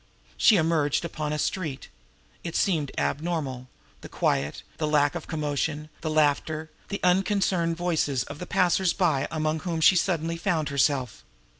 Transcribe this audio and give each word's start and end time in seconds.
She 0.35 0.55
emerged 0.55 1.05
upon 1.05 1.31
a 1.31 1.37
street. 1.37 1.87
It 2.43 2.55
seemed 2.55 2.91
abnormal, 2.97 3.67
the 4.01 4.09
quiet, 4.09 4.63
the 4.79 4.87
lack 4.87 5.13
of 5.13 5.27
commotion, 5.27 5.89
the 6.01 6.09
laughter, 6.09 6.71
the 6.89 6.99
unconcern 7.03 7.65
in 7.65 7.69
the 7.69 7.75
voices 7.75 8.23
of 8.23 8.39
the 8.39 8.47
passers 8.47 8.93
by 8.93 9.27
among 9.29 9.59
whom 9.59 9.79
she 9.79 9.95
suddenly 9.95 10.37
found 10.37 10.69
herself. 10.69 11.23